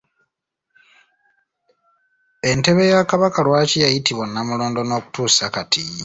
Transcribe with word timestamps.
Entebe 2.49 2.83
ya 2.93 3.01
Kabaka 3.11 3.39
lwaki 3.45 3.77
yayitibwa 3.83 4.25
Namulondo 4.27 4.79
n’okutuusa 4.85 5.45
kati? 5.55 5.81